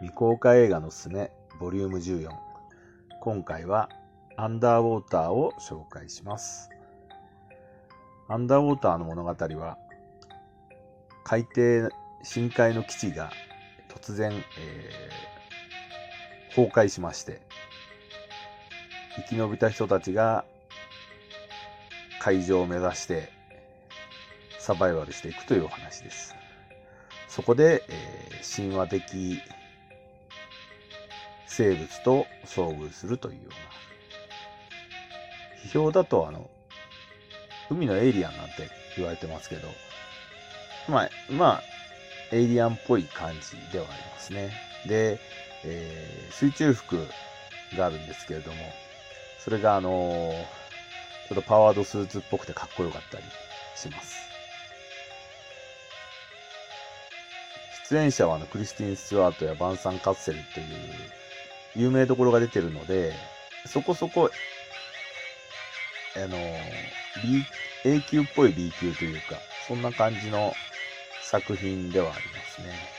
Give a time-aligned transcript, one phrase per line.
[0.00, 2.28] 未公開映画のすすめボリューム14
[3.20, 3.88] 今回は
[4.36, 6.68] アンダーウォーターを紹介します。
[8.28, 9.78] アンダーウォーターの物語は
[11.24, 11.88] 海底
[12.22, 13.30] 深海の基地が
[13.88, 17.40] 突然、えー、崩壊しまして
[19.16, 20.44] 生き延びた人たちが
[22.20, 23.32] 海上を目指して
[24.58, 26.34] サバイバルしていくというお話です。
[27.28, 29.40] そこで、えー、神話的
[31.46, 33.56] 生物と遭遇するというような
[35.64, 36.50] 批評だとあの
[37.70, 39.68] 海のエイリアンなんて言われてますけど
[40.88, 41.62] まあまあ
[42.32, 44.52] エイリアンっぽい感じではありますね。
[44.86, 45.20] で、
[45.64, 46.96] えー、水中服
[47.76, 48.56] があるんですけれども
[49.38, 50.32] それがあのー、
[51.28, 53.24] ちょっとパワードスーツっぽくてかっこよかったり
[53.74, 54.16] します。
[57.88, 60.66] 出演者はあのクリスティン・スチュワートやバンサン・カッセルという
[61.76, 63.12] 有名どころが出てるので、
[63.66, 64.30] そこそこ、
[66.16, 66.28] あの、
[67.22, 67.44] B、
[67.84, 69.36] A 級っぽい B 級というか、
[69.68, 70.54] そんな感じの
[71.22, 72.96] 作品ではありますね。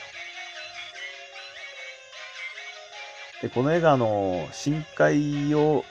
[3.42, 5.84] で、この映画の深海を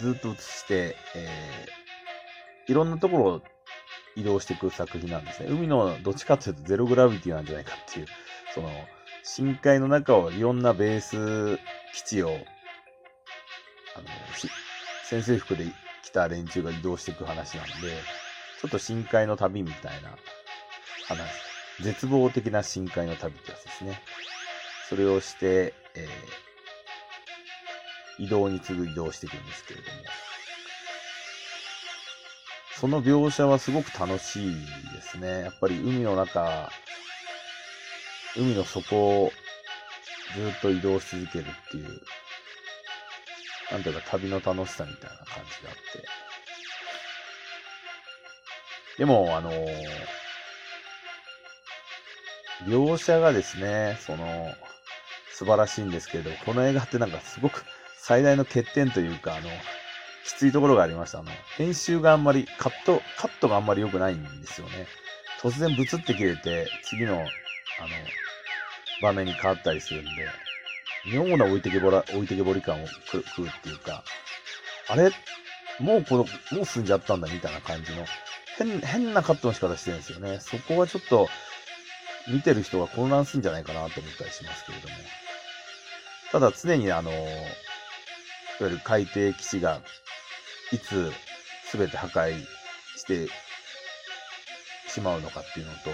[0.00, 3.42] ずっと映して、えー、いろんなところを
[4.16, 5.48] 移動していく作品なんですね。
[5.50, 8.06] 海のどっちかというとゼログラビティなんじゃないかっていう、
[8.54, 8.70] その、
[9.24, 11.58] 深海の中をいろんなベース
[11.94, 14.06] 基地を、あの、
[15.04, 15.66] 潜水服で
[16.02, 17.72] 来た連中が移動していく話なんで、
[18.60, 20.10] ちょっと深海の旅みたいな
[21.06, 21.30] 話、
[21.82, 24.00] 絶望的な深海の旅ってやつですね。
[24.88, 29.92] それをして、えー、移動に次ぐ移動していくんですけれども、
[32.80, 34.50] その描写はすごく楽しい
[34.92, 35.42] ですね。
[35.42, 36.70] やっぱり海の中
[38.36, 39.32] 海の底を
[40.34, 42.00] ずっと移動し続けるっていう、
[43.70, 46.08] なんていうか旅の楽しさみたいな感じがあって。
[48.98, 49.66] でも、あのー、
[52.66, 54.54] 描写がですね、その、
[55.32, 57.64] 素晴らしいんですけど、この映画ってなんかすごく
[57.98, 59.48] 最大の欠点というか、あの、
[60.24, 61.20] きついところがありました。
[61.20, 64.86] あの、編集があんまり、カット、カットがあんまり良くないんですよね。
[65.40, 67.24] 突然ブツって切れて、次の、
[67.82, 67.90] あの、
[69.02, 70.10] 場面に変わったりするんで、
[71.12, 74.04] 妙な置いてけぼら、置いてけぼり感を食うっていうか、
[74.88, 75.10] あれ
[75.80, 78.06] もうこの、もう済んじゃったんだみたいな感じの、
[78.56, 80.38] 変、変なカットの仕方してるんですよね。
[80.40, 81.28] そこはちょっと、
[82.28, 84.94] 見てる人が混乱するんじゃないかなと思ったりしますけれども。
[86.30, 87.20] ただ常にあの、いわ
[88.60, 89.80] ゆる海底基地が、
[90.70, 91.12] いつ
[91.72, 92.44] 全て破壊
[92.96, 93.28] して
[94.88, 95.90] しまうのかっていうのと、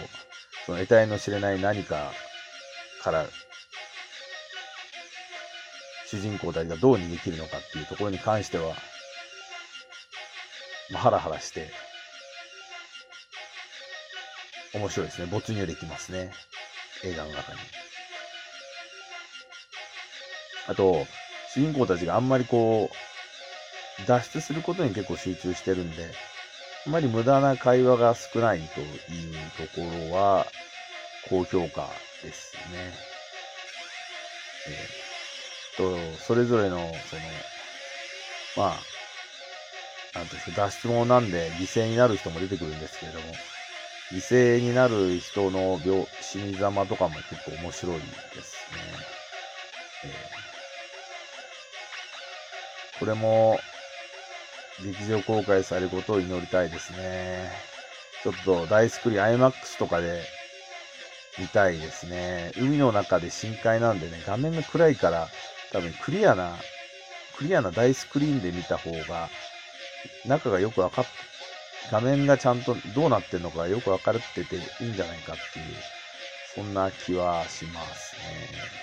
[0.69, 2.13] その得体の知れない何か
[3.03, 3.25] から
[6.07, 8.75] 主人公たちがどう逃げ切るのかっていうところに関しては、
[10.93, 11.71] まあ、ハラハラして、
[14.75, 15.29] 面白いですね。
[15.31, 16.33] 没入できますね。
[17.03, 17.59] 映画の中に。
[20.67, 21.07] あと、
[21.55, 22.91] 主人公たちがあんまりこ
[24.03, 26.11] う、脱出することに結構集中してるんで、
[26.89, 28.89] あんまり無駄な会話が少ないという
[29.59, 30.47] ところは、
[31.29, 31.91] 高評価
[32.23, 32.95] ですね。
[35.77, 37.23] えー、と、それぞれの、その、
[38.57, 43.35] まあ、なんていうんですか、脱出者なんで犠牲になる人も出てくるんですけれども、
[44.11, 48.03] 犠牲になる人の病死に様とかも結構面白いで
[48.43, 48.81] すね。
[50.05, 53.61] えー、これも、
[54.83, 57.51] 劇場公開されることを祈りたいですね。
[58.23, 60.23] ちょっと大スクリーン、IMAX とかで
[61.39, 62.53] 見たいですね。
[62.57, 65.29] 海の中で深海なんでね、画面が暗いから、
[65.73, 66.57] 多分クリアな、
[67.37, 69.29] クリアな大スクリーンで見た方が、
[70.27, 71.07] 中がよくわかっ、
[71.91, 75.75] 画面がちゃんとどうなってるのかよくわかってていいんじゃないかっていう、
[76.55, 78.79] そんな気はしますね。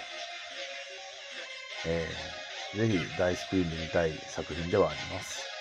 [1.87, 5.54] えー、ぜひ大スクリーンで見たい作品ではあります。